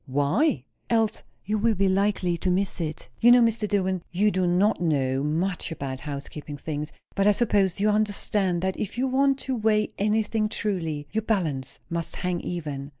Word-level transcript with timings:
"Why?" 0.07 0.63
"Else 0.89 1.21
you 1.45 1.59
will 1.59 1.75
be 1.75 1.87
likely 1.87 2.35
to 2.35 2.49
miss 2.49 2.81
it. 2.81 3.07
You 3.19 3.31
know, 3.31 3.41
Mr. 3.43 3.67
Dillwyn, 3.67 4.01
you 4.11 4.31
do 4.31 4.47
not 4.47 4.81
know 4.81 5.21
much 5.21 5.71
about 5.71 5.99
housekeeping 5.99 6.57
things, 6.57 6.91
but 7.13 7.27
I 7.27 7.31
suppose 7.31 7.79
you 7.79 7.87
understand, 7.89 8.63
that 8.63 8.77
if 8.79 8.97
you 8.97 9.07
want 9.07 9.37
to 9.41 9.55
weigh 9.55 9.89
anything 9.99 10.49
truly, 10.49 11.07
your 11.11 11.21
balance 11.21 11.77
must 11.87 12.15
hang 12.15 12.39
even." 12.41 12.89